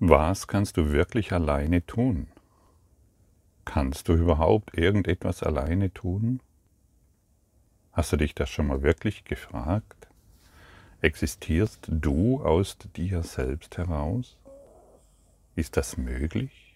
Was 0.00 0.48
kannst 0.48 0.76
du 0.76 0.90
wirklich 0.90 1.32
alleine 1.32 1.86
tun? 1.86 2.26
Kannst 3.64 4.08
du 4.08 4.14
überhaupt 4.14 4.76
irgendetwas 4.76 5.42
alleine 5.42 5.94
tun? 5.94 6.40
Hast 7.92 8.12
du 8.12 8.16
dich 8.16 8.34
das 8.34 8.50
schon 8.50 8.66
mal 8.66 8.82
wirklich 8.82 9.24
gefragt? 9.24 10.08
Existierst 11.00 11.86
du 11.88 12.42
aus 12.42 12.76
dir 12.96 13.22
selbst 13.22 13.78
heraus? 13.78 14.36
Ist 15.54 15.76
das 15.76 15.96
möglich? 15.96 16.74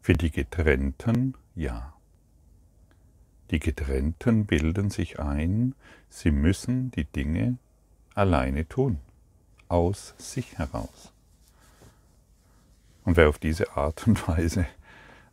Für 0.00 0.12
die 0.12 0.30
Getrennten 0.30 1.36
ja. 1.56 1.92
Die 3.50 3.58
Getrennten 3.58 4.46
bilden 4.46 4.90
sich 4.90 5.18
ein, 5.18 5.74
sie 6.08 6.30
müssen 6.30 6.92
die 6.92 7.04
Dinge 7.04 7.58
alleine 8.14 8.68
tun, 8.68 9.00
aus 9.68 10.14
sich 10.18 10.56
heraus. 10.58 11.11
Und 13.04 13.16
wer 13.16 13.28
auf 13.28 13.38
diese 13.38 13.76
Art 13.76 14.06
und 14.06 14.28
Weise 14.28 14.66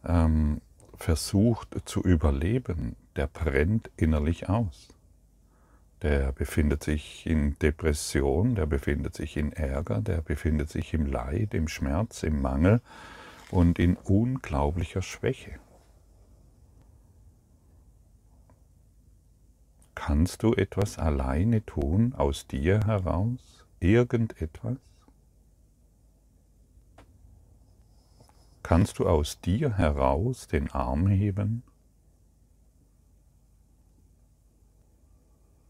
ähm, 0.06 0.62
versucht 0.96 1.78
zu 1.86 2.02
überleben, 2.02 2.96
der 3.16 3.28
brennt 3.28 3.90
innerlich 3.98 4.50
aus. 4.50 4.90
Der 6.02 6.32
befindet 6.32 6.84
sich 6.84 7.26
in 7.26 7.60
Depression, 7.60 8.56
der 8.56 8.66
befindet 8.66 9.16
sich 9.16 9.36
in 9.36 9.52
Ärger, 9.52 10.02
der 10.02 10.22
befindet 10.22 10.70
sich 10.70 10.94
im 10.94 11.06
Leid, 11.06 11.54
im 11.54 11.68
Schmerz, 11.68 12.24
im 12.24 12.42
Mangel 12.42 12.82
und 13.52 13.80
in 13.80 13.98
unglaublicher 13.98 15.02
Schwäche. 15.02 15.60
Kannst 19.96 20.44
du 20.44 20.54
etwas 20.54 20.98
alleine 20.98 21.66
tun 21.66 22.14
aus 22.16 22.48
dir 22.48 22.86
heraus? 22.86 23.66
Irgendetwas? 23.82 24.78
Kannst 28.70 29.00
du 29.00 29.08
aus 29.10 29.42
dir 29.42 29.78
heraus 29.80 30.46
den 30.46 30.70
Arm 30.70 31.08
heben? 31.08 31.64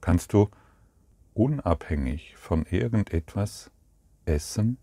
Kannst 0.01 0.33
du 0.33 0.49
unabhängig 1.33 2.35
von 2.35 2.65
irgendetwas 2.65 3.71
essen, 4.25 4.79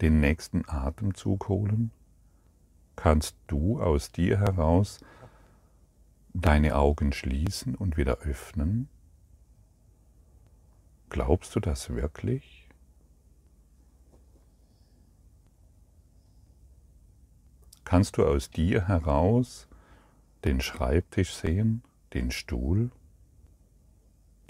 den 0.00 0.20
nächsten 0.20 0.62
Atemzug 0.68 1.48
holen? 1.48 1.90
Kannst 2.94 3.36
du 3.48 3.82
aus 3.82 4.12
dir 4.12 4.38
heraus 4.38 5.00
deine 6.34 6.76
Augen 6.76 7.12
schließen 7.12 7.74
und 7.74 7.96
wieder 7.96 8.18
öffnen? 8.18 8.88
Glaubst 11.08 11.56
du 11.56 11.58
das 11.58 11.90
wirklich? 11.90 12.63
Kannst 17.84 18.16
du 18.16 18.26
aus 18.26 18.50
dir 18.50 18.88
heraus 18.88 19.68
den 20.44 20.60
Schreibtisch 20.60 21.34
sehen, 21.34 21.82
den 22.14 22.30
Stuhl, 22.30 22.90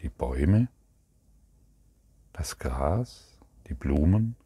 die 0.01 0.09
Bäume, 0.09 0.69
das 2.33 2.59
Gras, 2.59 3.39
die 3.69 3.75
Blumen, 3.75 4.37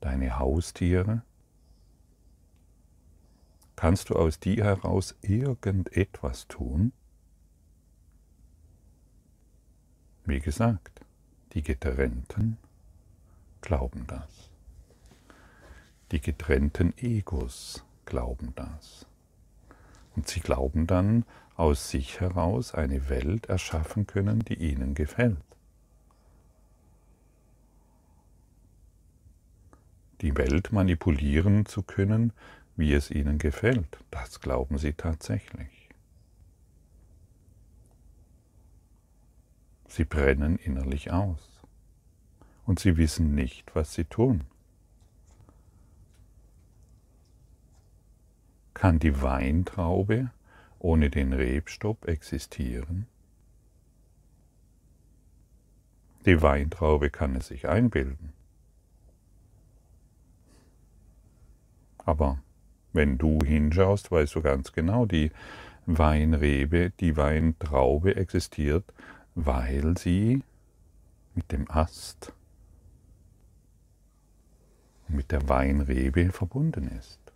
deine 0.00 0.38
Haustiere? 0.38 1.22
Kannst 3.76 4.10
du 4.10 4.16
aus 4.16 4.40
dir 4.40 4.64
heraus 4.64 5.14
irgendetwas 5.22 6.48
tun? 6.48 6.92
Wie 10.24 10.40
gesagt, 10.40 11.00
die 11.52 11.62
Getrennten 11.62 12.58
glauben 13.60 14.04
das. 14.08 14.47
Die 16.10 16.20
getrennten 16.20 16.94
Egos 16.96 17.84
glauben 18.06 18.54
das. 18.56 19.06
Und 20.16 20.26
sie 20.28 20.40
glauben 20.40 20.86
dann, 20.86 21.24
aus 21.54 21.90
sich 21.90 22.20
heraus 22.20 22.72
eine 22.72 23.08
Welt 23.08 23.46
erschaffen 23.46 24.06
können, 24.06 24.40
die 24.40 24.54
ihnen 24.54 24.94
gefällt. 24.94 25.36
Die 30.20 30.36
Welt 30.36 30.72
manipulieren 30.72 31.66
zu 31.66 31.82
können, 31.82 32.32
wie 32.76 32.92
es 32.92 33.10
ihnen 33.10 33.38
gefällt. 33.38 33.98
Das 34.10 34.40
glauben 34.40 34.78
sie 34.78 34.94
tatsächlich. 34.94 35.88
Sie 39.88 40.04
brennen 40.04 40.56
innerlich 40.56 41.12
aus 41.12 41.60
und 42.66 42.78
sie 42.78 42.96
wissen 42.96 43.34
nicht, 43.34 43.74
was 43.74 43.94
sie 43.94 44.04
tun. 44.04 44.44
Kann 48.78 49.00
die 49.00 49.22
Weintraube 49.22 50.30
ohne 50.78 51.10
den 51.10 51.32
Rebstopp 51.32 52.06
existieren? 52.06 53.08
Die 56.24 56.40
Weintraube 56.42 57.10
kann 57.10 57.34
es 57.34 57.48
sich 57.48 57.68
einbilden. 57.68 58.32
Aber 62.04 62.38
wenn 62.92 63.18
du 63.18 63.40
hinschaust, 63.44 64.12
weißt 64.12 64.36
du 64.36 64.42
ganz 64.42 64.72
genau, 64.72 65.06
die 65.06 65.32
Weinrebe, 65.86 66.90
die 67.00 67.16
Weintraube 67.16 68.14
existiert, 68.14 68.84
weil 69.34 69.98
sie 69.98 70.44
mit 71.34 71.50
dem 71.50 71.68
Ast, 71.68 72.32
mit 75.08 75.32
der 75.32 75.48
Weinrebe 75.48 76.30
verbunden 76.30 76.86
ist. 76.96 77.27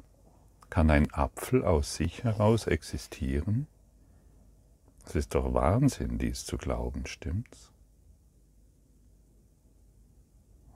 Kann 0.72 0.90
ein 0.90 1.12
Apfel 1.12 1.66
aus 1.66 1.96
sich 1.96 2.24
heraus 2.24 2.66
existieren? 2.66 3.66
Es 5.04 5.14
ist 5.14 5.34
doch 5.34 5.52
Wahnsinn, 5.52 6.16
dies 6.16 6.46
zu 6.46 6.56
glauben, 6.56 7.04
stimmt's? 7.04 7.70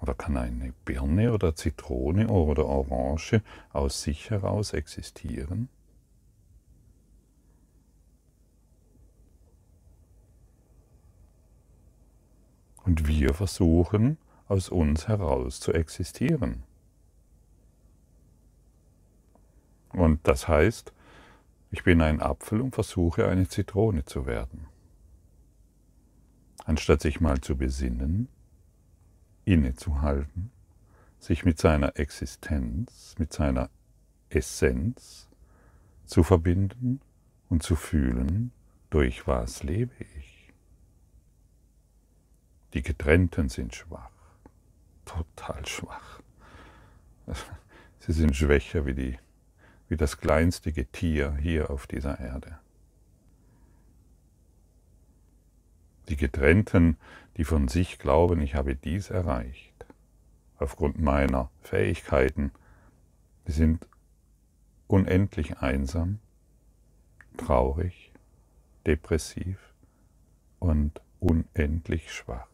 Oder 0.02 0.12
kann 0.12 0.36
eine 0.36 0.74
Birne 0.84 1.32
oder 1.32 1.54
Zitrone 1.54 2.28
oder 2.28 2.66
Orange 2.66 3.40
aus 3.72 4.02
sich 4.02 4.28
heraus 4.28 4.74
existieren? 4.74 5.70
Und 12.84 13.08
wir 13.08 13.32
versuchen 13.32 14.18
aus 14.46 14.68
uns 14.68 15.08
heraus 15.08 15.58
zu 15.58 15.72
existieren. 15.72 16.64
Und 19.96 20.28
das 20.28 20.46
heißt, 20.46 20.92
ich 21.70 21.82
bin 21.82 22.02
ein 22.02 22.20
Apfel 22.20 22.60
und 22.60 22.74
versuche 22.74 23.26
eine 23.28 23.48
Zitrone 23.48 24.04
zu 24.04 24.26
werden. 24.26 24.66
Anstatt 26.66 27.00
sich 27.00 27.22
mal 27.22 27.40
zu 27.40 27.56
besinnen, 27.56 28.28
innezuhalten, 29.46 30.50
sich 31.18 31.46
mit 31.46 31.58
seiner 31.58 31.98
Existenz, 31.98 33.14
mit 33.18 33.32
seiner 33.32 33.70
Essenz 34.28 35.30
zu 36.04 36.22
verbinden 36.22 37.00
und 37.48 37.62
zu 37.62 37.74
fühlen, 37.74 38.52
durch 38.90 39.26
was 39.26 39.62
lebe 39.62 39.94
ich. 40.18 40.52
Die 42.74 42.82
Getrennten 42.82 43.48
sind 43.48 43.74
schwach, 43.74 44.10
total 45.06 45.64
schwach. 45.64 46.20
Sie 48.00 48.12
sind 48.12 48.36
schwächer 48.36 48.84
wie, 48.84 48.94
die, 48.94 49.18
wie 49.88 49.96
das 49.96 50.18
kleinste 50.18 50.72
Getier 50.72 51.36
hier 51.36 51.70
auf 51.70 51.86
dieser 51.86 52.18
Erde. 52.18 52.58
Die 56.08 56.16
Getrennten, 56.16 56.96
die 57.36 57.44
von 57.44 57.68
sich 57.68 57.98
glauben, 57.98 58.40
ich 58.40 58.54
habe 58.54 58.76
dies 58.76 59.10
erreicht, 59.10 59.86
aufgrund 60.58 61.00
meiner 61.00 61.50
Fähigkeiten, 61.62 62.52
die 63.46 63.52
sind 63.52 63.86
unendlich 64.86 65.58
einsam, 65.58 66.20
traurig, 67.36 68.12
depressiv 68.86 69.58
und 70.60 71.00
unendlich 71.20 72.12
schwach, 72.12 72.48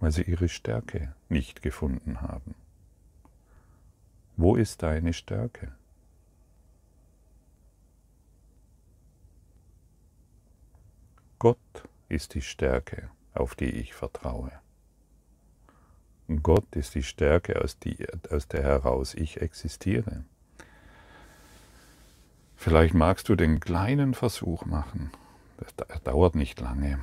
weil 0.00 0.10
sie 0.10 0.22
ihre 0.22 0.48
Stärke 0.48 1.14
nicht 1.28 1.62
gefunden 1.62 2.20
haben. 2.20 2.54
Wo 4.36 4.56
ist 4.56 4.82
deine 4.82 5.12
Stärke? 5.12 5.72
Gott 11.44 11.58
ist 12.08 12.32
die 12.32 12.40
Stärke, 12.40 13.10
auf 13.34 13.54
die 13.54 13.68
ich 13.68 13.92
vertraue. 13.92 14.50
Gott 16.42 16.74
ist 16.74 16.94
die 16.94 17.02
Stärke, 17.02 17.60
aus, 17.60 17.78
die, 17.78 17.98
aus 18.30 18.48
der 18.48 18.62
heraus 18.62 19.12
ich 19.12 19.42
existiere. 19.42 20.24
Vielleicht 22.56 22.94
magst 22.94 23.28
du 23.28 23.36
den 23.36 23.60
kleinen 23.60 24.14
Versuch 24.14 24.64
machen. 24.64 25.10
Das 25.58 26.02
dauert 26.02 26.34
nicht 26.34 26.60
lange. 26.60 26.98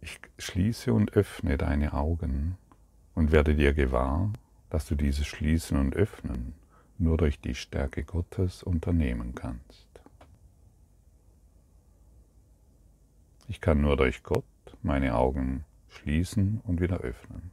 Ich 0.00 0.18
schließe 0.38 0.92
und 0.92 1.12
öffne 1.12 1.56
deine 1.56 1.92
Augen 1.92 2.58
und 3.14 3.30
werde 3.30 3.54
dir 3.54 3.74
gewahr, 3.74 4.32
dass 4.70 4.86
du 4.86 4.96
dieses 4.96 5.28
Schließen 5.28 5.78
und 5.78 5.94
Öffnen 5.94 6.56
nur 6.98 7.16
durch 7.16 7.38
die 7.38 7.54
Stärke 7.54 8.02
Gottes 8.02 8.64
unternehmen 8.64 9.36
kannst. 9.36 9.81
Ich 13.52 13.60
kann 13.60 13.82
nur 13.82 13.98
durch 13.98 14.22
Gott 14.22 14.46
meine 14.82 15.14
Augen 15.14 15.66
schließen 15.90 16.62
und 16.64 16.80
wieder 16.80 17.00
öffnen. 17.00 17.50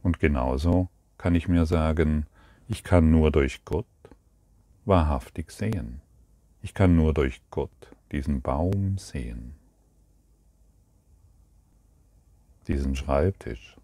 Und 0.00 0.20
genauso 0.20 0.88
kann 1.18 1.34
ich 1.34 1.48
mir 1.48 1.66
sagen, 1.66 2.26
ich 2.68 2.84
kann 2.84 3.10
nur 3.10 3.32
durch 3.32 3.64
Gott 3.64 3.86
wahrhaftig 4.84 5.50
sehen. 5.50 6.00
Ich 6.62 6.74
kann 6.74 6.94
nur 6.94 7.12
durch 7.12 7.42
Gott 7.50 7.96
diesen 8.12 8.40
Baum 8.40 8.96
sehen, 8.96 9.56
diesen 12.68 12.94
Schreibtisch. 12.94 13.76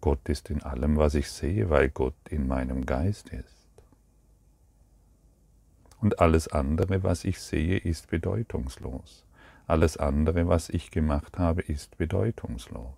Gott 0.00 0.26
ist 0.30 0.48
in 0.48 0.62
allem, 0.62 0.96
was 0.96 1.14
ich 1.14 1.30
sehe, 1.30 1.68
weil 1.68 1.90
Gott 1.90 2.16
in 2.30 2.48
meinem 2.48 2.86
Geist 2.86 3.28
ist. 3.28 3.59
Und 6.00 6.18
alles 6.18 6.48
andere, 6.48 7.02
was 7.02 7.24
ich 7.24 7.40
sehe, 7.40 7.76
ist 7.76 8.08
bedeutungslos. 8.08 9.26
Alles 9.66 9.98
andere, 9.98 10.48
was 10.48 10.70
ich 10.70 10.90
gemacht 10.90 11.38
habe, 11.38 11.60
ist 11.62 11.98
bedeutungslos. 11.98 12.94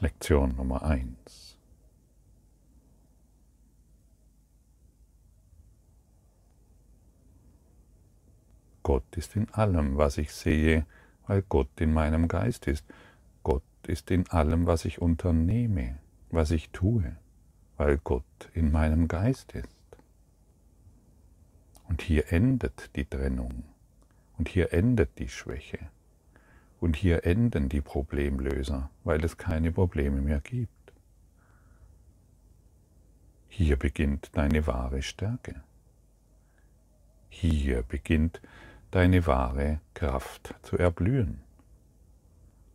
Lektion 0.00 0.54
Nummer 0.54 0.82
eins. 0.82 1.56
Gott 8.82 9.16
ist 9.16 9.34
in 9.34 9.52
allem, 9.52 9.96
was 9.96 10.18
ich 10.18 10.32
sehe, 10.32 10.86
weil 11.26 11.42
Gott 11.42 11.68
in 11.80 11.92
meinem 11.92 12.28
Geist 12.28 12.66
ist. 12.66 12.84
Gott 13.42 13.62
ist 13.86 14.10
in 14.10 14.28
allem, 14.30 14.66
was 14.66 14.84
ich 14.84 15.02
unternehme, 15.02 15.98
was 16.30 16.50
ich 16.52 16.70
tue, 16.70 17.16
weil 17.78 17.96
Gott 17.98 18.50
in 18.52 18.70
meinem 18.70 19.08
Geist 19.08 19.52
ist. 19.52 19.68
Und 21.88 22.02
hier 22.02 22.30
endet 22.32 22.94
die 22.96 23.06
Trennung 23.06 23.64
und 24.36 24.48
hier 24.48 24.74
endet 24.74 25.18
die 25.18 25.28
Schwäche. 25.28 25.78
Und 26.80 26.96
hier 26.96 27.24
enden 27.24 27.68
die 27.68 27.80
Problemlöser, 27.80 28.90
weil 29.02 29.24
es 29.24 29.36
keine 29.36 29.72
Probleme 29.72 30.20
mehr 30.20 30.40
gibt. 30.40 30.70
Hier 33.48 33.76
beginnt 33.76 34.30
deine 34.36 34.66
wahre 34.66 35.02
Stärke. 35.02 35.62
Hier 37.30 37.82
beginnt 37.82 38.40
deine 38.90 39.26
wahre 39.26 39.80
Kraft 39.94 40.54
zu 40.62 40.78
erblühen. 40.78 41.40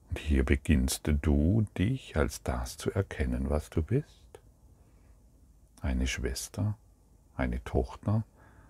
Und 0.10 0.20
hier 0.20 0.44
beginnst 0.44 1.10
du 1.22 1.66
dich 1.78 2.18
als 2.18 2.44
das 2.44 2.78
zu 2.78 2.92
erkennen, 2.92 3.50
was 3.50 3.70
du 3.70 3.82
bist. 3.82 4.23
Eine 5.84 6.08
Schwester, 6.08 6.78
eine 7.36 7.62
Tochter, 7.66 8.24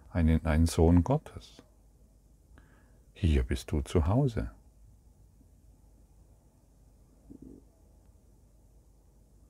ein, 0.10 0.44
ein 0.48 0.66
Sohn 0.66 1.04
Gottes. 1.04 1.62
Hier 3.14 3.44
bist 3.44 3.72
du 3.72 3.82
zu 3.82 4.08
Hause. 4.08 4.50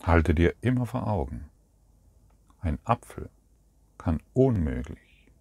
Halte 0.04 0.36
dir 0.36 0.54
immer 0.60 0.86
vor 0.86 1.08
Augen, 1.08 1.50
ein 2.60 2.80
Apfel 2.84 3.30
kann 3.98 4.22
unmöglich 4.34 5.32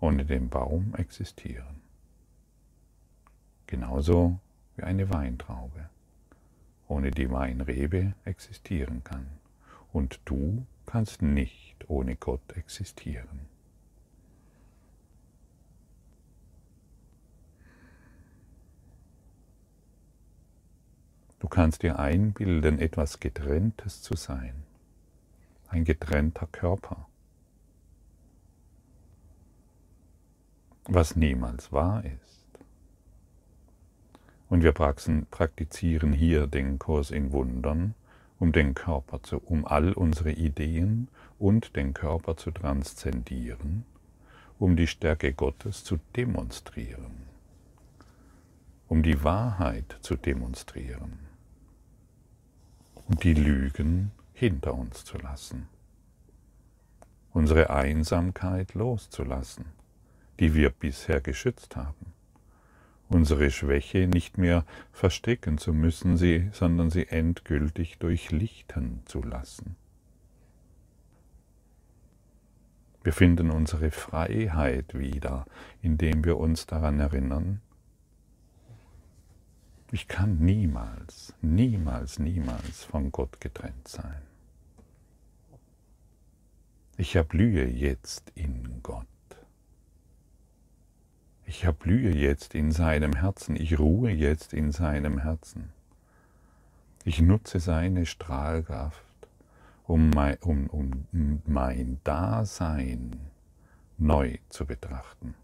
ohne 0.00 0.24
den 0.24 0.48
Baum 0.48 0.94
existieren. 0.94 1.82
Genauso 3.66 4.40
wie 4.74 4.84
eine 4.84 5.10
Weintraube 5.10 5.90
ohne 6.88 7.10
die 7.10 7.30
Weinrebe 7.30 8.14
existieren 8.24 9.04
kann. 9.04 9.39
Und 9.92 10.20
du 10.24 10.66
kannst 10.86 11.22
nicht 11.22 11.88
ohne 11.88 12.16
Gott 12.16 12.52
existieren. 12.54 13.48
Du 21.40 21.48
kannst 21.48 21.82
dir 21.82 21.98
einbilden, 21.98 22.78
etwas 22.78 23.18
Getrenntes 23.18 24.02
zu 24.02 24.14
sein, 24.14 24.62
ein 25.68 25.84
getrennter 25.84 26.46
Körper, 26.46 27.08
was 30.84 31.16
niemals 31.16 31.72
wahr 31.72 32.04
ist. 32.04 32.46
Und 34.48 34.62
wir 34.62 34.72
praktizieren 34.72 36.12
hier 36.12 36.46
den 36.46 36.78
Kurs 36.78 37.10
in 37.10 37.32
Wundern, 37.32 37.94
um 38.40 38.52
den 38.52 38.74
Körper 38.74 39.22
zu, 39.22 39.38
um 39.38 39.66
all 39.66 39.92
unsere 39.92 40.32
Ideen 40.32 41.08
und 41.38 41.76
den 41.76 41.94
Körper 41.94 42.36
zu 42.36 42.50
transzendieren, 42.50 43.84
um 44.58 44.76
die 44.76 44.86
Stärke 44.86 45.32
Gottes 45.34 45.84
zu 45.84 45.98
demonstrieren, 46.16 47.28
um 48.88 49.02
die 49.02 49.22
Wahrheit 49.22 49.98
zu 50.00 50.16
demonstrieren 50.16 51.20
und 53.08 53.24
die 53.24 53.34
Lügen 53.34 54.10
hinter 54.32 54.74
uns 54.74 55.04
zu 55.04 55.18
lassen, 55.18 55.68
unsere 57.32 57.68
Einsamkeit 57.68 58.72
loszulassen, 58.72 59.66
die 60.38 60.54
wir 60.54 60.70
bisher 60.70 61.20
geschützt 61.20 61.76
haben, 61.76 62.09
unsere 63.10 63.50
Schwäche 63.50 64.06
nicht 64.06 64.38
mehr 64.38 64.64
verstecken 64.92 65.58
zu 65.58 65.74
müssen, 65.74 66.16
sie, 66.16 66.48
sondern 66.52 66.90
sie 66.90 67.08
endgültig 67.08 67.98
durchlichten 67.98 69.02
zu 69.04 69.22
lassen. 69.22 69.76
Wir 73.02 73.12
finden 73.12 73.50
unsere 73.50 73.90
Freiheit 73.90 74.96
wieder, 74.98 75.46
indem 75.82 76.24
wir 76.24 76.36
uns 76.38 76.66
daran 76.66 77.00
erinnern, 77.00 77.60
ich 79.92 80.06
kann 80.06 80.38
niemals, 80.38 81.34
niemals, 81.42 82.20
niemals 82.20 82.84
von 82.84 83.10
Gott 83.10 83.40
getrennt 83.40 83.88
sein. 83.88 84.22
Ich 86.96 87.16
erblühe 87.16 87.66
jetzt 87.66 88.30
in 88.36 88.80
Gott. 88.84 89.09
Ich 91.50 91.64
erblühe 91.64 92.14
jetzt 92.14 92.54
in 92.54 92.70
seinem 92.70 93.12
Herzen. 93.14 93.56
Ich 93.56 93.76
ruhe 93.76 94.12
jetzt 94.12 94.54
in 94.54 94.70
seinem 94.70 95.18
Herzen. 95.18 95.72
Ich 97.02 97.20
nutze 97.20 97.58
seine 97.58 98.06
Strahlkraft, 98.06 99.02
um 99.84 100.10
mein, 100.10 100.36
um, 100.36 100.68
um 100.68 101.42
mein 101.46 101.98
Dasein 102.04 103.18
neu 103.98 104.38
zu 104.48 104.64
betrachten 104.64 105.34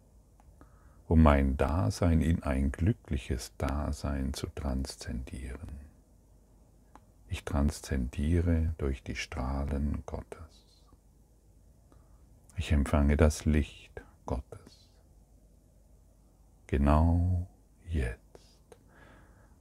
um 1.09 1.23
mein 1.23 1.57
Dasein 1.57 2.21
in 2.21 2.43
ein 2.43 2.73
glückliches 2.73 3.53
Dasein 3.59 4.35
zu 4.35 4.49
transzendieren. 4.49 5.81
Ich 7.29 7.45
transzendiere 7.45 8.75
durch 8.79 9.03
die 9.03 9.17
Strahlen 9.17 10.03
Gottes. 10.07 10.41
Ich 12.57 12.73
empfange 12.73 13.17
das 13.17 13.45
Licht 13.45 14.03
Gottes. 14.25 14.66
Genau 16.69 17.47
jetzt, 17.89 18.79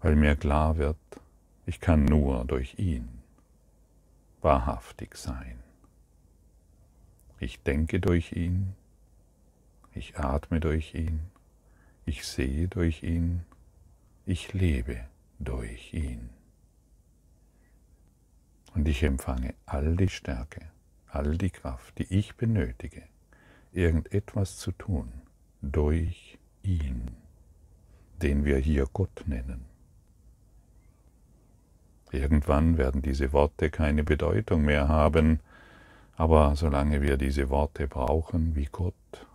weil 0.01 0.15
mir 0.15 0.35
klar 0.35 0.77
wird, 0.77 0.97
ich 1.67 1.79
kann 1.79 2.05
nur 2.05 2.45
durch 2.45 2.79
ihn 2.79 3.07
wahrhaftig 4.41 5.15
sein. 5.15 5.59
Ich 7.39 7.61
denke 7.63 7.99
durch 7.99 8.31
ihn, 8.31 8.75
ich 9.93 10.17
atme 10.17 10.59
durch 10.59 10.93
ihn, 10.95 11.19
ich 12.05 12.25
sehe 12.25 12.67
durch 12.67 13.03
ihn, 13.03 13.43
ich 14.25 14.53
lebe 14.53 15.05
durch 15.39 15.93
ihn. 15.93 16.29
Und 18.73 18.87
ich 18.87 19.03
empfange 19.03 19.53
all 19.65 19.95
die 19.95 20.09
Stärke, 20.09 20.61
all 21.07 21.37
die 21.37 21.49
Kraft, 21.49 21.97
die 21.97 22.13
ich 22.13 22.35
benötige, 22.35 23.03
irgendetwas 23.71 24.57
zu 24.57 24.71
tun, 24.71 25.11
durch 25.61 26.37
ihn, 26.65 27.11
den 28.21 28.45
wir 28.45 28.57
hier 28.57 28.87
Gott 28.91 29.23
nennen. 29.27 29.65
Irgendwann 32.11 32.77
werden 32.77 33.01
diese 33.01 33.33
Worte 33.33 33.69
keine 33.69 34.03
Bedeutung 34.03 34.63
mehr 34.63 34.87
haben, 34.87 35.39
aber 36.15 36.55
solange 36.55 37.01
wir 37.01 37.17
diese 37.17 37.49
Worte 37.49 37.87
brauchen 37.87 38.55
wie 38.55 38.69
Gott, 38.71 39.27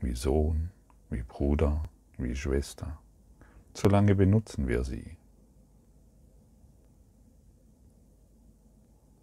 wie 0.00 0.14
Sohn, 0.14 0.70
wie 1.10 1.22
Bruder, 1.22 1.82
wie 2.16 2.34
Schwester. 2.34 2.98
Solange 3.74 4.14
benutzen 4.14 4.68
wir 4.68 4.84
sie. 4.84 5.16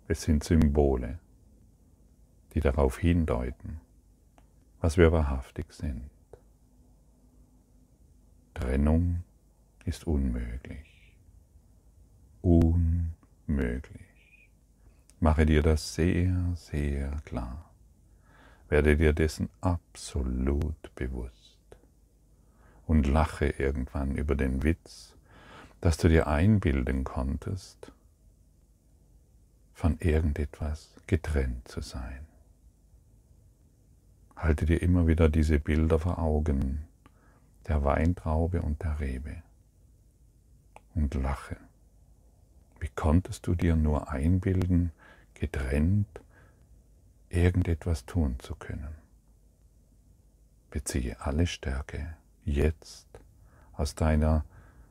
Es 0.08 0.24
sind 0.24 0.44
Symbole, 0.44 1.20
die 2.54 2.62
darauf 2.62 2.98
hindeuten, 2.98 3.80
was 4.82 4.98
wir 4.98 5.12
wahrhaftig 5.12 5.72
sind. 5.72 6.10
Trennung 8.60 9.24
ist 9.86 10.06
unmöglich. 10.06 11.16
Unmöglich. 12.42 14.02
Mache 15.22 15.46
dir 15.46 15.62
das 15.62 15.96
sehr, 15.96 16.36
sehr 16.56 17.22
klar. 17.24 17.72
Werde 18.68 18.98
dir 18.98 19.14
dessen 19.14 19.50
absolut 19.62 20.94
bewusst. 20.96 21.58
Und 22.86 23.08
lache 23.08 23.46
irgendwann 23.46 24.16
über 24.16 24.36
den 24.36 24.62
Witz, 24.64 25.16
dass 25.80 25.96
du 25.96 26.10
dir 26.10 26.28
einbilden 26.28 27.06
konntest, 27.06 27.94
von 29.74 29.98
irgendetwas 30.00 30.96
getrennt 31.08 31.66
zu 31.70 31.80
sein. 31.80 32.28
Halte 34.36 34.66
dir 34.66 34.82
immer 34.82 35.08
wieder 35.08 35.30
diese 35.30 35.60
Bilder 35.60 36.00
vor 36.00 36.20
Augen, 36.20 36.89
der 37.70 37.84
Weintraube 37.84 38.62
und 38.62 38.84
der 38.84 39.00
Rebe, 39.00 39.44
und 40.96 41.14
lache. 41.14 41.56
Wie 42.80 42.90
konntest 42.90 43.46
du 43.46 43.56
dir 43.56 43.76
nur 43.76 44.10
einbilden, 44.10 44.92
getrennt 45.36 46.22
irgendetwas 47.30 48.06
tun 48.06 48.40
zu 48.40 48.56
können? 48.56 48.96
Beziehe 50.72 51.22
alle 51.22 51.46
Stärke 51.46 52.16
jetzt 52.44 53.08
aus 53.74 53.96
deiner, 53.96 54.46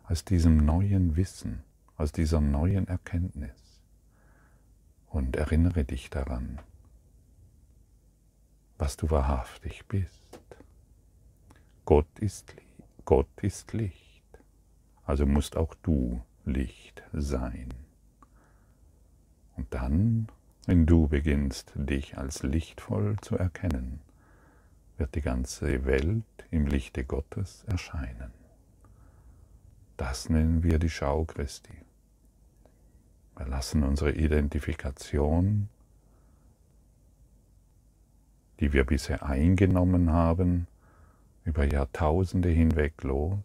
aus 0.05 0.25
diesem 0.25 0.59
neuen 0.59 1.17
Wissen, 1.17 1.65
aus 1.97 2.13
dieser 2.13 2.41
neuen 2.41 2.87
Erkenntnis 2.87 3.83
und 5.09 5.37
erinnere 5.37 5.85
dich 5.85 6.11
daran, 6.11 6.61
was 8.79 8.97
du 8.97 9.11
wahrhaftig 9.11 9.87
bist. 9.87 10.41
Gott 11.85 12.19
ist, 12.19 12.55
Gott 13.09 13.41
ist 13.41 13.73
Licht, 13.73 14.39
also 15.07 15.25
musst 15.25 15.57
auch 15.57 15.75
du 15.77 16.21
Licht 16.45 17.03
sein. 17.15 17.73
Und 19.57 19.73
dann, 19.73 20.29
wenn 20.67 20.85
du 20.85 21.09
beginnst, 21.09 21.73
dich 21.75 22.19
als 22.19 22.43
lichtvoll 22.43 23.17
zu 23.23 23.39
erkennen, 23.39 24.01
wird 24.99 25.15
die 25.15 25.23
ganze 25.23 25.87
Welt 25.87 26.27
im 26.51 26.67
Lichte 26.67 27.03
Gottes 27.03 27.65
erscheinen. 27.67 28.31
Das 29.97 30.29
nennen 30.29 30.63
wir 30.63 30.79
die 30.79 30.91
Schau 30.91 31.25
Christi. 31.25 31.79
Wir 33.39 33.47
lassen 33.47 33.85
unsere 33.85 34.13
Identifikation 34.13 35.71
die 38.61 38.73
wir 38.73 38.85
bisher 38.85 39.25
eingenommen 39.25 40.11
haben, 40.11 40.67
über 41.49 41.65
Jahrtausende 41.65 42.51
hinweg 42.51 43.03
los 43.05 43.39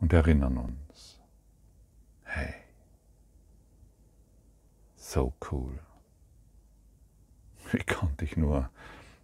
und 0.00 0.12
erinnern 0.12 0.58
uns, 0.58 1.20
hey, 2.22 2.54
so 4.94 5.34
cool. 5.50 5.76
Wie 7.72 7.82
konnte 7.82 8.24
ich 8.24 8.36
nur 8.36 8.70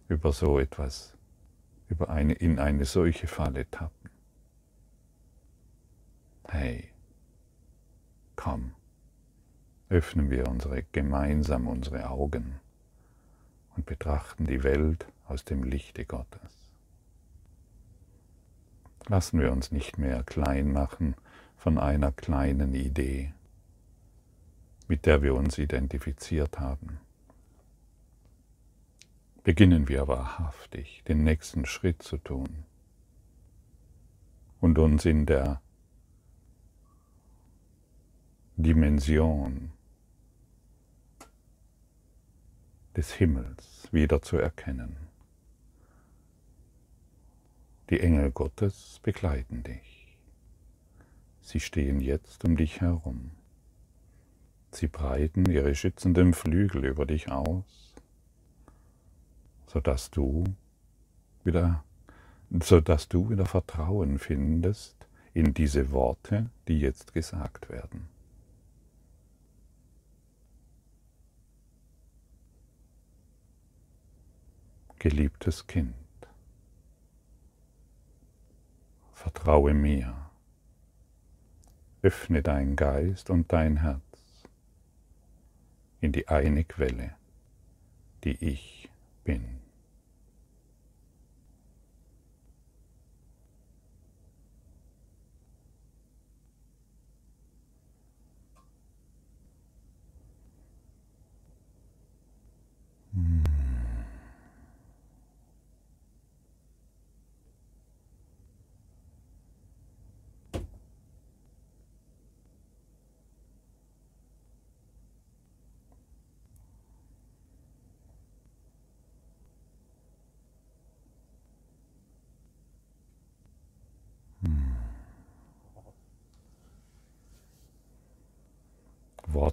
über 0.09 0.33
so 0.33 0.59
etwas, 0.59 1.15
über 1.87 2.09
eine, 2.09 2.33
in 2.33 2.59
eine 2.59 2.83
solche 2.83 3.27
Falle 3.27 3.71
tappen? 3.71 4.09
Hey, 6.49 6.89
komm, 8.35 8.73
öffnen 9.87 10.29
wir 10.29 10.49
unsere, 10.49 10.83
gemeinsam 10.91 11.67
unsere 11.69 12.09
Augen 12.09 12.59
und 13.77 13.85
betrachten 13.85 14.45
die 14.45 14.63
Welt 14.63 15.07
aus 15.25 15.45
dem 15.45 15.63
Lichte 15.63 16.03
Gottes. 16.05 16.62
Lassen 19.07 19.39
wir 19.39 19.51
uns 19.51 19.71
nicht 19.71 19.97
mehr 19.97 20.23
klein 20.23 20.71
machen 20.71 21.15
von 21.57 21.77
einer 21.77 22.11
kleinen 22.11 22.73
Idee, 22.73 23.33
mit 24.87 25.05
der 25.05 25.21
wir 25.21 25.35
uns 25.35 25.57
identifiziert 25.57 26.59
haben. 26.59 26.99
Beginnen 29.43 29.89
wir 29.89 30.07
wahrhaftig 30.07 31.03
den 31.07 31.23
nächsten 31.23 31.65
Schritt 31.65 32.01
zu 32.01 32.17
tun 32.17 32.63
und 34.61 34.79
uns 34.79 35.03
in 35.03 35.25
der 35.25 35.61
Dimension 38.55 39.73
des 42.95 43.11
Himmels 43.13 43.89
wieder 43.91 44.21
zu 44.21 44.37
erkennen. 44.37 45.02
Die 47.93 47.99
Engel 47.99 48.31
Gottes 48.31 48.99
begleiten 49.03 49.61
dich. 49.61 50.17
Sie 51.41 51.59
stehen 51.59 51.99
jetzt 52.01 52.43
um 52.43 52.57
dich 52.57 52.81
herum. 52.81 53.29
Sie 54.71 54.87
breiten 54.87 55.45
ihre 55.45 55.75
schützenden 55.75 56.33
Flügel 56.33 56.85
über 56.85 57.05
dich 57.05 57.29
aus, 57.31 57.93
sodass 59.67 60.09
du 60.09 60.43
wieder, 61.43 61.83
sodass 62.49 63.09
du 63.09 63.29
wieder 63.29 63.45
Vertrauen 63.45 64.17
findest 64.17 64.95
in 65.35 65.53
diese 65.53 65.91
Worte, 65.91 66.49
die 66.67 66.79
jetzt 66.79 67.13
gesagt 67.13 67.69
werden. 67.69 68.07
geliebtes 74.97 75.67
Kind, 75.67 75.93
vertraue 79.23 79.73
mir, 79.73 80.13
öffne 82.01 82.43
dein 82.43 82.75
Geist 82.75 83.29
und 83.29 83.53
dein 83.53 83.77
Herz 83.77 84.01
in 86.01 86.11
die 86.11 86.27
eine 86.27 86.65
Quelle, 86.65 87.15
die 88.25 88.35
ich 88.43 88.89
bin. 89.23 89.62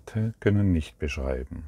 Worte 0.00 0.34
können 0.40 0.72
nicht 0.72 0.98
beschreiben. 0.98 1.64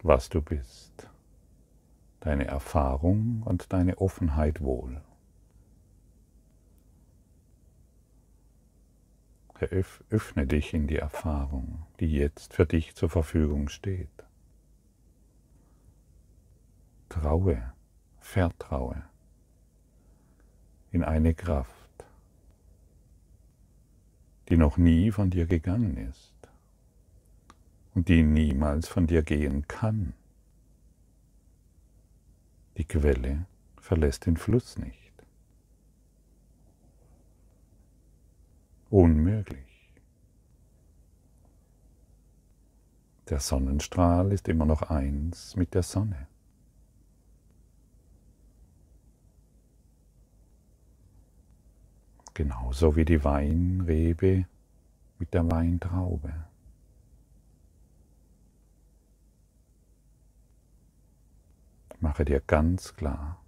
was 0.00 0.28
du 0.28 0.40
bist, 0.40 1.08
deine 2.20 2.46
Erfahrung 2.46 3.42
und 3.44 3.72
deine 3.72 3.98
Offenheit 3.98 4.60
wohl. 4.60 5.02
Öffne 10.08 10.46
dich 10.46 10.72
in 10.72 10.86
die 10.86 10.96
Erfahrung, 10.96 11.84
die 11.98 12.12
jetzt 12.12 12.54
für 12.54 12.64
dich 12.64 12.94
zur 12.94 13.10
Verfügung 13.10 13.68
steht. 13.68 14.24
Traue, 17.08 17.74
vertraue 18.20 19.02
in 20.92 21.02
eine 21.04 21.34
Kraft, 21.34 21.77
die 24.48 24.56
noch 24.56 24.76
nie 24.76 25.10
von 25.10 25.30
dir 25.30 25.46
gegangen 25.46 25.96
ist 25.96 26.32
und 27.94 28.08
die 28.08 28.22
niemals 28.22 28.88
von 28.88 29.06
dir 29.06 29.22
gehen 29.22 29.66
kann. 29.66 30.14
Die 32.76 32.84
Quelle 32.84 33.46
verlässt 33.80 34.26
den 34.26 34.36
Fluss 34.36 34.78
nicht. 34.78 35.12
Unmöglich. 38.88 39.92
Der 43.28 43.40
Sonnenstrahl 43.40 44.32
ist 44.32 44.46
immer 44.46 44.64
noch 44.64 44.82
eins 44.82 45.56
mit 45.56 45.74
der 45.74 45.82
Sonne. 45.82 46.27
Genauso 52.38 52.94
wie 52.94 53.04
die 53.04 53.24
Weinrebe 53.24 54.46
mit 55.18 55.34
der 55.34 55.50
Weintraube. 55.50 56.32
Mache 61.98 62.24
dir 62.24 62.40
ganz 62.40 62.94
klar, 62.94 63.42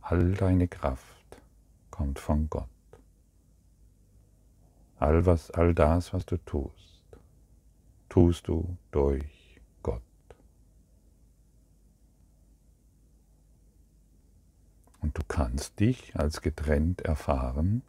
all 0.00 0.32
deine 0.32 0.68
Kraft 0.68 1.04
kommt 1.90 2.18
von 2.18 2.48
Gott. 2.48 2.66
All, 4.96 5.26
was, 5.26 5.50
all 5.50 5.74
das, 5.74 6.14
was 6.14 6.24
du 6.24 6.38
tust, 6.38 7.04
tust 8.08 8.48
du 8.48 8.78
durch 8.90 9.60
Gott. 9.82 10.00
Und 15.02 15.18
du 15.18 15.22
kannst 15.28 15.78
dich 15.78 16.18
als 16.18 16.40
getrennt 16.40 17.02
erfahren, 17.02 17.82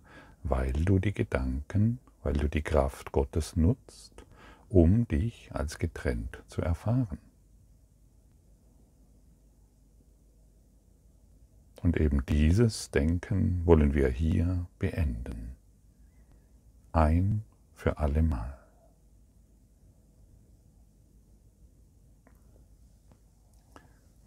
weil 0.44 0.74
du 0.74 1.00
die 1.00 1.14
Gedanken, 1.14 2.00
weil 2.24 2.34
du 2.34 2.48
die 2.48 2.62
Kraft 2.62 3.12
Gottes 3.12 3.56
nutzt, 3.56 4.26
um 4.70 5.08
dich 5.08 5.50
als 5.54 5.80
getrennt 5.80 6.42
zu 6.48 6.62
erfahren. 6.62 7.20
Und 11.82 11.98
eben 11.98 12.26
dieses 12.26 12.92
Denken 12.92 13.66
wollen 13.66 13.94
wir 13.94 14.10
hier 14.10 14.66
beenden. 14.80 15.56
Ein 16.92 17.44
für 17.74 17.98
allemal. 17.98 18.58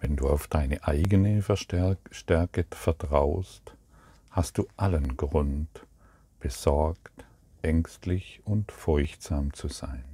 Wenn 0.00 0.16
du 0.16 0.28
auf 0.28 0.48
deine 0.48 0.82
eigene 0.82 1.42
Stärke 1.42 2.66
vertraust, 2.70 3.76
hast 4.30 4.58
du 4.58 4.66
allen 4.76 5.16
Grund, 5.16 5.86
besorgt, 6.42 7.24
ängstlich 7.62 8.40
und 8.44 8.72
furchtsam 8.72 9.54
zu 9.54 9.68
sein. 9.68 10.04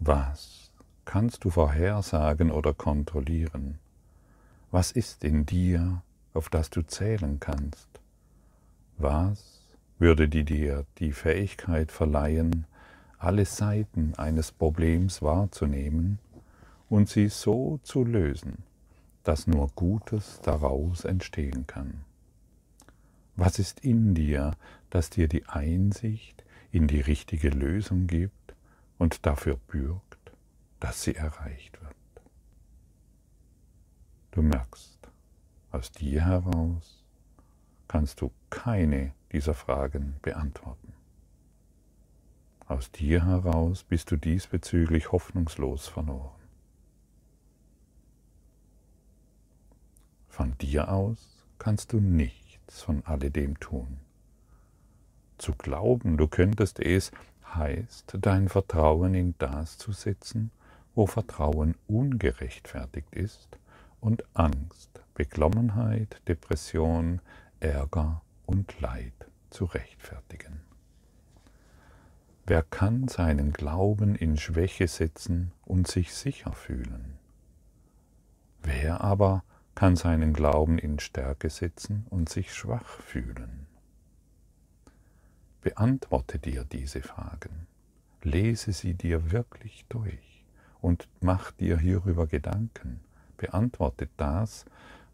Was 0.00 0.72
kannst 1.04 1.44
du 1.44 1.50
vorhersagen 1.50 2.50
oder 2.50 2.74
kontrollieren? 2.74 3.78
Was 4.72 4.90
ist 4.90 5.22
in 5.22 5.46
dir, 5.46 6.02
auf 6.34 6.48
das 6.48 6.70
du 6.70 6.82
zählen 6.82 7.38
kannst? 7.38 7.88
Was 8.98 9.60
würde 10.00 10.28
dir 10.28 10.84
die 10.98 11.12
Fähigkeit 11.12 11.92
verleihen, 11.92 12.66
alle 13.16 13.44
Seiten 13.44 14.14
eines 14.16 14.50
Problems 14.50 15.22
wahrzunehmen 15.22 16.18
und 16.88 17.08
sie 17.08 17.28
so 17.28 17.78
zu 17.84 18.02
lösen, 18.02 18.64
dass 19.22 19.46
nur 19.46 19.68
Gutes 19.76 20.40
daraus 20.42 21.04
entstehen 21.04 21.68
kann? 21.68 22.04
Was 23.36 23.58
ist 23.58 23.80
in 23.80 24.14
dir, 24.14 24.52
das 24.90 25.10
dir 25.10 25.28
die 25.28 25.46
Einsicht 25.46 26.44
in 26.72 26.86
die 26.86 27.00
richtige 27.00 27.48
Lösung 27.48 28.06
gibt 28.06 28.54
und 28.98 29.26
dafür 29.26 29.56
bürgt, 29.68 30.32
dass 30.78 31.02
sie 31.02 31.14
erreicht 31.14 31.80
wird? 31.80 31.94
Du 34.32 34.42
merkst, 34.42 34.98
aus 35.72 35.90
dir 35.92 36.24
heraus 36.24 37.04
kannst 37.88 38.20
du 38.20 38.30
keine 38.50 39.12
dieser 39.32 39.54
Fragen 39.54 40.16
beantworten. 40.22 40.92
Aus 42.66 42.92
dir 42.92 43.24
heraus 43.24 43.82
bist 43.82 44.12
du 44.12 44.16
diesbezüglich 44.16 45.10
hoffnungslos 45.10 45.88
verloren. 45.88 46.40
Von 50.28 50.56
dir 50.58 50.88
aus 50.88 51.44
kannst 51.58 51.92
du 51.92 52.00
nichts 52.00 52.82
von 52.82 53.04
alledem 53.04 53.58
tun. 53.58 53.98
Zu 55.40 55.54
glauben, 55.54 56.18
du 56.18 56.28
könntest 56.28 56.80
es, 56.80 57.12
heißt, 57.54 58.18
dein 58.20 58.50
Vertrauen 58.50 59.14
in 59.14 59.34
das 59.38 59.78
zu 59.78 59.90
setzen, 59.92 60.50
wo 60.94 61.06
Vertrauen 61.06 61.76
ungerechtfertigt 61.86 63.14
ist 63.14 63.56
und 64.02 64.22
Angst, 64.34 65.02
Beklommenheit, 65.14 66.20
Depression, 66.28 67.22
Ärger 67.58 68.20
und 68.44 68.78
Leid 68.82 69.14
zu 69.48 69.64
rechtfertigen. 69.64 70.60
Wer 72.44 72.62
kann 72.62 73.08
seinen 73.08 73.54
Glauben 73.54 74.16
in 74.16 74.36
Schwäche 74.36 74.88
setzen 74.88 75.52
und 75.64 75.88
sich 75.88 76.12
sicher 76.12 76.52
fühlen? 76.52 77.18
Wer 78.62 79.00
aber 79.00 79.42
kann 79.74 79.96
seinen 79.96 80.34
Glauben 80.34 80.76
in 80.76 80.98
Stärke 80.98 81.48
setzen 81.48 82.06
und 82.10 82.28
sich 82.28 82.52
schwach 82.52 83.00
fühlen? 83.00 83.69
Beantworte 85.62 86.38
dir 86.38 86.64
diese 86.64 87.02
Fragen, 87.02 87.66
lese 88.22 88.72
sie 88.72 88.94
dir 88.94 89.30
wirklich 89.30 89.84
durch 89.88 90.44
und 90.80 91.08
mach 91.20 91.52
dir 91.52 91.78
hierüber 91.78 92.26
Gedanken 92.26 93.00
beantwortet 93.40 94.10
das, 94.18 94.66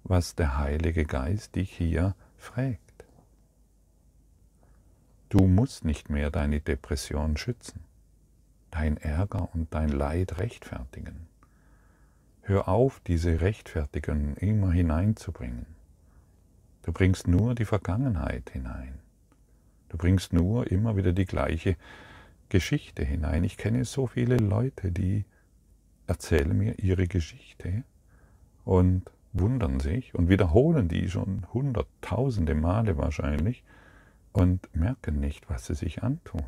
was 0.02 0.34
der 0.34 0.58
Heilige 0.58 1.04
Geist 1.04 1.54
dich 1.54 1.70
hier 1.70 2.14
fragt. 2.36 2.80
Du 5.28 5.46
musst 5.46 5.84
nicht 5.84 6.10
mehr 6.10 6.30
deine 6.30 6.60
Depression 6.60 7.36
schützen, 7.36 7.80
dein 8.70 8.96
Ärger 8.96 9.48
und 9.54 9.72
dein 9.72 9.88
Leid 9.88 10.38
rechtfertigen. 10.38 11.28
Hör 12.42 12.68
auf, 12.68 13.00
diese 13.00 13.40
Rechtfertigung 13.40 14.36
immer 14.36 14.72
hineinzubringen. 14.72 15.66
Du 16.82 16.92
bringst 16.92 17.26
nur 17.26 17.54
die 17.54 17.64
Vergangenheit 17.64 18.50
hinein. 18.50 19.00
Du 19.96 20.02
bringst 20.02 20.34
nur 20.34 20.70
immer 20.70 20.94
wieder 20.98 21.14
die 21.14 21.24
gleiche 21.24 21.74
Geschichte 22.50 23.02
hinein. 23.02 23.44
Ich 23.44 23.56
kenne 23.56 23.86
so 23.86 24.06
viele 24.06 24.36
Leute, 24.36 24.92
die 24.92 25.24
erzählen 26.06 26.54
mir 26.54 26.78
ihre 26.78 27.08
Geschichte 27.08 27.82
und 28.66 29.10
wundern 29.32 29.80
sich 29.80 30.14
und 30.14 30.28
wiederholen 30.28 30.88
die 30.88 31.08
schon 31.08 31.46
hunderttausende 31.54 32.54
Male 32.54 32.98
wahrscheinlich 32.98 33.64
und 34.34 34.68
merken 34.76 35.18
nicht, 35.18 35.48
was 35.48 35.64
sie 35.64 35.74
sich 35.74 36.02
antun. 36.02 36.44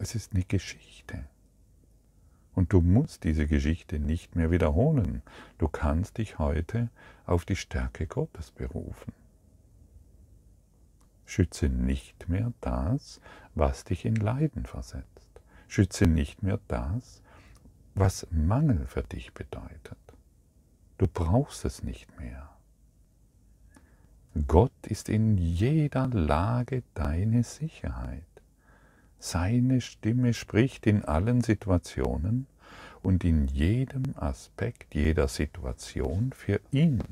Es 0.00 0.16
ist 0.16 0.34
eine 0.34 0.42
Geschichte. 0.42 1.26
Und 2.56 2.72
du 2.72 2.80
musst 2.80 3.22
diese 3.22 3.46
Geschichte 3.46 4.00
nicht 4.00 4.34
mehr 4.34 4.50
wiederholen. 4.50 5.22
Du 5.58 5.68
kannst 5.68 6.18
dich 6.18 6.40
heute 6.40 6.90
auf 7.24 7.44
die 7.44 7.54
Stärke 7.54 8.08
Gottes 8.08 8.50
berufen. 8.50 9.12
Schütze 11.32 11.70
nicht 11.70 12.28
mehr 12.28 12.52
das, 12.60 13.18
was 13.54 13.84
dich 13.84 14.04
in 14.04 14.16
Leiden 14.16 14.66
versetzt. 14.66 15.30
Schütze 15.66 16.06
nicht 16.06 16.42
mehr 16.42 16.60
das, 16.68 17.22
was 17.94 18.26
Mangel 18.30 18.84
für 18.86 19.02
dich 19.02 19.32
bedeutet. 19.32 19.96
Du 20.98 21.06
brauchst 21.06 21.64
es 21.64 21.82
nicht 21.82 22.20
mehr. 22.20 22.50
Gott 24.46 24.86
ist 24.86 25.08
in 25.08 25.38
jeder 25.38 26.06
Lage 26.08 26.82
deine 26.92 27.44
Sicherheit. 27.44 28.26
Seine 29.18 29.80
Stimme 29.80 30.34
spricht 30.34 30.86
in 30.86 31.02
allen 31.02 31.40
Situationen 31.40 32.46
und 33.02 33.24
in 33.24 33.46
jedem 33.46 34.02
Aspekt 34.16 34.94
jeder 34.94 35.28
Situation 35.28 36.34
für 36.34 36.60
ihn 36.72 37.02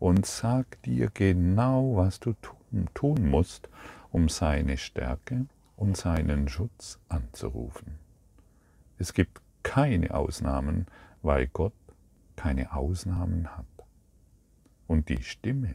und 0.00 0.24
sagt 0.24 0.86
dir 0.86 1.10
genau, 1.12 1.96
was 1.96 2.20
du 2.20 2.32
tun, 2.40 2.56
tun 2.94 3.28
musst, 3.28 3.68
um 4.10 4.28
seine 4.28 4.76
Stärke 4.76 5.46
und 5.76 5.96
seinen 5.96 6.48
Schutz 6.48 7.00
anzurufen. 7.08 7.98
Es 8.98 9.12
gibt 9.12 9.40
keine 9.62 10.14
Ausnahmen, 10.14 10.86
weil 11.22 11.48
Gott 11.48 11.72
keine 12.36 12.72
Ausnahmen 12.72 13.56
hat. 13.56 13.66
Und 14.86 15.08
die 15.08 15.22
Stimme, 15.22 15.74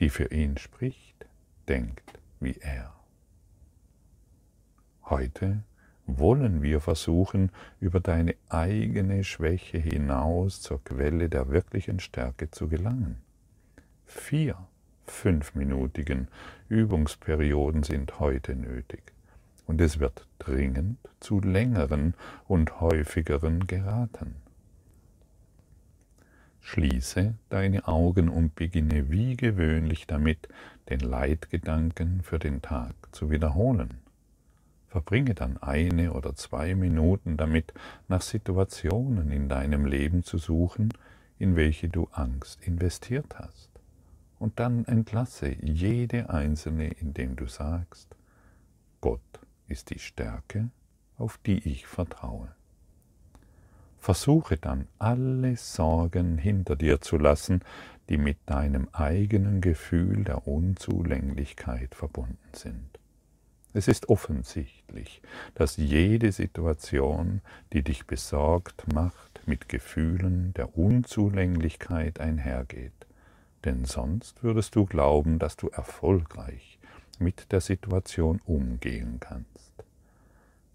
die 0.00 0.10
für 0.10 0.30
ihn 0.32 0.58
spricht, 0.58 1.26
denkt 1.68 2.20
wie 2.40 2.56
er. 2.60 2.94
Heute 5.04 5.62
wollen 6.06 6.62
wir 6.62 6.80
versuchen, 6.80 7.50
über 7.80 8.00
deine 8.00 8.34
eigene 8.48 9.24
Schwäche 9.24 9.78
hinaus 9.78 10.60
zur 10.60 10.82
Quelle 10.82 11.28
der 11.28 11.48
wirklichen 11.48 12.00
Stärke 12.00 12.50
zu 12.50 12.68
gelangen. 12.68 13.18
Vier 14.06 14.56
fünfminütigen 15.10 16.28
Übungsperioden 16.68 17.82
sind 17.82 18.20
heute 18.20 18.54
nötig 18.54 19.02
und 19.66 19.80
es 19.80 20.00
wird 20.00 20.26
dringend 20.38 20.98
zu 21.20 21.40
längeren 21.40 22.14
und 22.46 22.80
häufigeren 22.80 23.66
geraten. 23.66 24.36
Schließe 26.60 27.34
deine 27.48 27.88
Augen 27.88 28.28
und 28.28 28.54
beginne 28.54 29.10
wie 29.10 29.36
gewöhnlich 29.36 30.06
damit, 30.06 30.48
den 30.90 31.00
Leitgedanken 31.00 32.22
für 32.22 32.38
den 32.38 32.60
Tag 32.60 32.94
zu 33.12 33.30
wiederholen. 33.30 33.98
Verbringe 34.88 35.34
dann 35.34 35.58
eine 35.58 36.12
oder 36.12 36.34
zwei 36.34 36.74
Minuten 36.74 37.36
damit, 37.36 37.72
nach 38.08 38.22
Situationen 38.22 39.30
in 39.30 39.48
deinem 39.48 39.84
Leben 39.84 40.22
zu 40.22 40.38
suchen, 40.38 40.92
in 41.38 41.56
welche 41.56 41.88
du 41.88 42.08
Angst 42.12 42.66
investiert 42.66 43.38
hast. 43.38 43.67
Und 44.38 44.60
dann 44.60 44.84
entlasse 44.84 45.56
jede 45.60 46.30
einzelne, 46.30 46.88
indem 46.88 47.36
du 47.36 47.46
sagst, 47.46 48.14
Gott 49.00 49.20
ist 49.66 49.90
die 49.90 49.98
Stärke, 49.98 50.70
auf 51.16 51.38
die 51.44 51.58
ich 51.68 51.86
vertraue. 51.86 52.48
Versuche 53.98 54.56
dann 54.56 54.86
alle 54.98 55.56
Sorgen 55.56 56.38
hinter 56.38 56.76
dir 56.76 57.00
zu 57.00 57.18
lassen, 57.18 57.62
die 58.08 58.16
mit 58.16 58.38
deinem 58.46 58.88
eigenen 58.92 59.60
Gefühl 59.60 60.24
der 60.24 60.46
Unzulänglichkeit 60.46 61.94
verbunden 61.94 62.38
sind. 62.52 62.98
Es 63.74 63.86
ist 63.86 64.08
offensichtlich, 64.08 65.20
dass 65.54 65.76
jede 65.76 66.32
Situation, 66.32 67.42
die 67.72 67.82
dich 67.82 68.06
besorgt 68.06 68.92
macht, 68.92 69.42
mit 69.46 69.68
Gefühlen 69.68 70.54
der 70.54 70.78
Unzulänglichkeit 70.78 72.18
einhergeht, 72.18 73.06
denn 73.64 73.84
sonst 73.84 74.42
würdest 74.42 74.74
du 74.76 74.86
glauben, 74.86 75.38
dass 75.38 75.56
du 75.56 75.68
erfolgreich 75.68 76.78
mit 77.18 77.52
der 77.52 77.60
Situation 77.60 78.40
umgehen 78.44 79.18
kannst. 79.20 79.72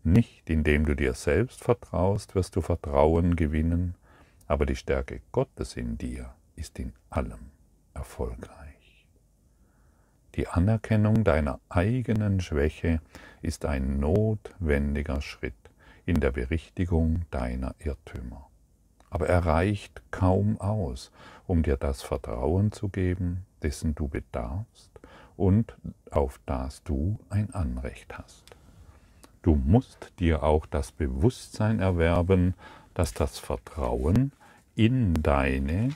Nicht 0.04 0.50
indem 0.50 0.86
du 0.86 0.96
dir 0.96 1.14
selbst 1.14 1.64
vertraust, 1.64 2.36
wirst 2.36 2.56
du 2.56 2.62
Vertrauen 2.62 3.36
gewinnen, 3.36 3.96
aber 4.48 4.66
die 4.66 4.76
Stärke 4.76 5.22
Gottes 5.32 5.78
in 5.78 5.98
dir 5.98 6.34
ist 6.56 6.78
in 6.78 6.94
allem 7.10 7.52
erfolgreich. 7.94 9.06
Die 10.36 10.48
Anerkennung 10.48 11.24
deiner 11.24 11.60
eigenen 11.70 12.42
Schwäche 12.42 13.02
ist 13.42 13.66
ein 13.66 14.00
notwendiger 14.00 15.22
Schritt 15.22 15.54
in 16.06 16.20
der 16.20 16.32
Berichtigung 16.32 17.26
deiner 17.32 17.76
Irrtümer. 17.80 18.50
Aber 19.10 19.28
er 19.30 19.46
reicht 19.46 20.02
kaum 20.10 20.60
aus, 20.60 21.12
um 21.48 21.64
dir 21.64 21.78
das 21.78 22.02
Vertrauen 22.02 22.72
zu 22.72 22.90
geben, 22.90 23.46
dessen 23.62 23.96
du 23.96 24.08
bedarfst 24.08 24.92
und 25.36 25.76
auf 26.12 26.40
das 26.46 26.84
du 26.84 27.20
ein 27.30 27.54
Anrecht 27.54 28.18
hast. 28.18 28.44
Du 29.42 29.56
musst 29.56 30.14
dir 30.20 30.44
auch 30.44 30.66
das 30.66 30.92
Bewusstsein 30.92 31.80
erwerben, 31.80 32.54
dass 32.94 33.14
das 33.14 33.40
Vertrauen 33.40 34.32
in 34.76 35.14
deine 35.22 35.90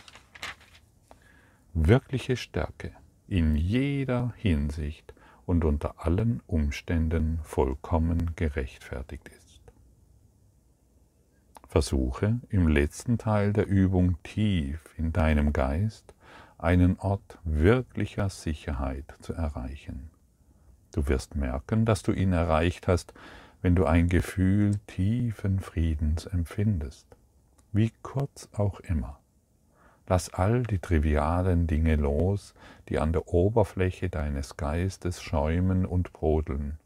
wirkliche 1.73 2.36
Stärke 2.36 2.91
in 3.27 3.55
jeder 3.55 4.33
Hinsicht 4.38 5.13
und 5.45 5.63
unter 5.63 6.05
allen 6.05 6.41
Umständen 6.47 7.39
vollkommen 7.43 8.33
gerechtfertigt 8.36 9.29
ist. 9.29 9.46
Versuche 11.77 12.39
im 12.49 12.67
letzten 12.67 13.19
Teil 13.19 13.53
der 13.53 13.67
Übung 13.67 14.17
tief 14.23 14.79
in 14.97 15.13
deinem 15.13 15.53
Geist 15.53 16.15
einen 16.57 16.97
Ort 16.97 17.37
wirklicher 17.43 18.29
Sicherheit 18.29 19.05
zu 19.21 19.33
erreichen. 19.33 20.09
Du 20.91 21.07
wirst 21.07 21.35
merken, 21.35 21.85
dass 21.85 22.01
du 22.01 22.13
ihn 22.13 22.33
erreicht 22.33 22.87
hast, 22.87 23.13
wenn 23.61 23.75
du 23.75 23.85
ein 23.85 24.09
Gefühl 24.09 24.79
tiefen 24.87 25.59
Friedens 25.59 26.25
empfindest, 26.25 27.05
wie 27.73 27.91
kurz 28.01 28.49
auch 28.53 28.79
immer. 28.79 29.19
Lass 30.07 30.33
all 30.33 30.63
die 30.63 30.79
trivialen 30.79 31.67
Dinge 31.67 31.95
los, 31.95 32.55
die 32.89 32.97
an 32.97 33.13
der 33.13 33.27
Oberfläche 33.27 34.09
deines 34.09 34.57
Geistes 34.57 35.21
schäumen 35.21 35.85
und 35.85 36.11
brodeln, 36.11 36.79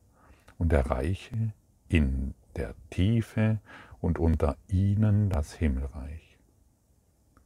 und 0.58 0.73
erreiche 0.73 1.54
in 1.88 2.34
der 2.58 2.73
Tiefe 2.89 3.60
und 4.02 4.20
unter 4.20 4.58
ihnen 4.68 5.30
das 5.30 5.54
Himmelreich. 5.54 6.38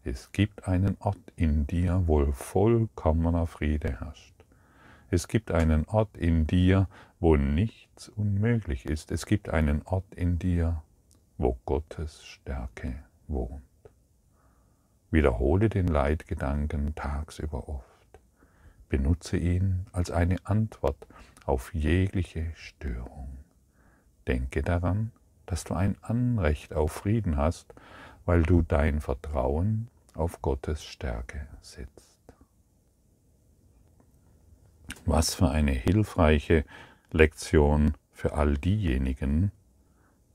Es 0.03 0.31
gibt 0.31 0.67
einen 0.67 0.97
Ort 0.99 1.33
in 1.35 1.67
dir, 1.67 2.03
wo 2.05 2.31
vollkommener 2.31 3.47
Friede 3.47 3.99
herrscht. 3.99 4.35
Es 5.09 5.27
gibt 5.27 5.51
einen 5.51 5.85
Ort 5.85 6.17
in 6.17 6.47
dir, 6.47 6.87
wo 7.19 7.35
nichts 7.35 8.09
unmöglich 8.09 8.85
ist. 8.85 9.11
Es 9.11 9.25
gibt 9.25 9.49
einen 9.49 9.81
Ort 9.83 10.13
in 10.15 10.39
dir, 10.39 10.83
wo 11.37 11.57
Gottes 11.65 12.23
Stärke 12.23 13.03
wohnt. 13.27 13.63
Wiederhole 15.11 15.69
den 15.69 15.87
Leitgedanken 15.87 16.95
tagsüber 16.95 17.69
oft. 17.69 17.85
Benutze 18.89 19.37
ihn 19.37 19.85
als 19.91 20.11
eine 20.11 20.37
Antwort 20.43 21.07
auf 21.45 21.73
jegliche 21.73 22.51
Störung. 22.55 23.37
Denke 24.27 24.61
daran, 24.61 25.11
dass 25.45 25.63
du 25.63 25.73
ein 25.73 25.97
Anrecht 26.01 26.73
auf 26.73 26.91
Frieden 26.91 27.37
hast, 27.37 27.73
weil 28.25 28.43
du 28.43 28.61
dein 28.61 29.01
Vertrauen 29.01 29.89
auf 30.13 30.41
Gottes 30.41 30.83
Stärke 30.83 31.47
setzt. 31.61 32.17
Was 35.05 35.35
für 35.35 35.49
eine 35.49 35.71
hilfreiche 35.71 36.65
Lektion 37.11 37.93
für 38.11 38.33
all 38.33 38.57
diejenigen, 38.57 39.51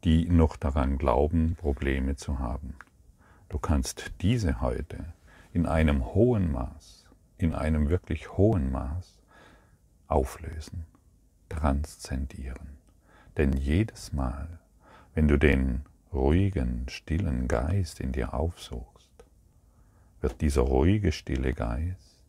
die 0.04 0.28
noch 0.28 0.56
daran 0.56 0.98
glauben, 0.98 1.56
Probleme 1.56 2.16
zu 2.16 2.38
haben. 2.38 2.74
Du 3.48 3.58
kannst 3.58 4.12
diese 4.20 4.60
heute 4.60 5.12
in 5.52 5.66
einem 5.66 6.14
hohen 6.14 6.52
Maß, 6.52 7.06
in 7.36 7.54
einem 7.54 7.88
wirklich 7.88 8.36
hohen 8.36 8.70
Maß 8.70 9.18
auflösen, 10.06 10.86
transzendieren. 11.48 12.78
Denn 13.36 13.52
jedes 13.52 14.12
Mal, 14.12 14.59
wenn 15.20 15.28
du 15.28 15.36
den 15.38 15.82
ruhigen, 16.14 16.86
stillen 16.88 17.46
Geist 17.46 18.00
in 18.00 18.10
dir 18.10 18.32
aufsuchst, 18.32 19.10
wird 20.22 20.40
dieser 20.40 20.62
ruhige, 20.62 21.12
stille 21.12 21.52
Geist 21.52 22.24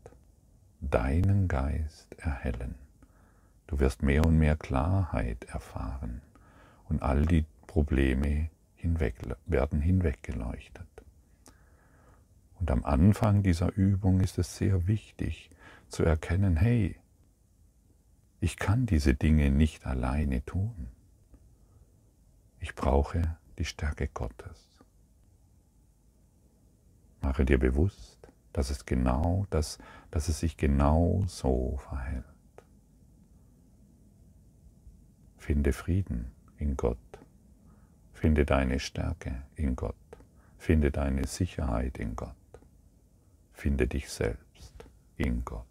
deinen 0.81 1.47
Geist 1.47 2.13
erhellen. 2.17 2.75
Du 3.67 3.79
wirst 3.79 4.03
mehr 4.03 4.25
und 4.25 4.37
mehr 4.37 4.57
Klarheit 4.57 5.45
erfahren 5.45 6.21
und 6.89 7.01
all 7.01 7.25
die 7.25 7.45
Probleme 7.65 8.49
hinweg, 8.75 9.15
werden 9.45 9.79
hinweggeleuchtet. 9.79 10.89
Und 12.59 12.71
am 12.71 12.83
Anfang 12.83 13.41
dieser 13.41 13.71
Übung 13.73 14.19
ist 14.19 14.37
es 14.37 14.57
sehr 14.57 14.85
wichtig 14.87 15.49
zu 15.87 16.03
erkennen, 16.03 16.57
hey, 16.57 16.97
ich 18.41 18.57
kann 18.57 18.85
diese 18.85 19.13
Dinge 19.13 19.49
nicht 19.49 19.85
alleine 19.85 20.43
tun. 20.43 20.90
Ich 22.61 22.75
brauche 22.75 23.37
die 23.57 23.65
Stärke 23.65 24.07
Gottes. 24.07 24.79
Mache 27.21 27.43
dir 27.43 27.57
bewusst, 27.57 28.19
dass 28.53 28.69
es 28.69 28.85
genau, 28.85 29.45
dass, 29.49 29.79
dass 30.11 30.29
es 30.29 30.39
sich 30.39 30.57
genau 30.57 31.23
so 31.27 31.77
verhält. 31.89 32.23
Finde 35.37 35.73
Frieden 35.73 36.31
in 36.57 36.77
Gott. 36.77 36.97
Finde 38.13 38.45
deine 38.45 38.79
Stärke 38.79 39.41
in 39.55 39.75
Gott. 39.75 39.95
Finde 40.59 40.91
deine 40.91 41.25
Sicherheit 41.25 41.97
in 41.97 42.15
Gott. 42.15 42.35
Finde 43.53 43.87
dich 43.87 44.09
selbst 44.09 44.85
in 45.17 45.43
Gott. 45.43 45.70